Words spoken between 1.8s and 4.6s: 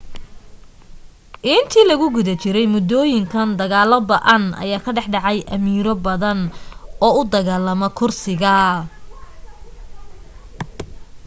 lagu guda jiray muddooyinkan dagaalo ba'an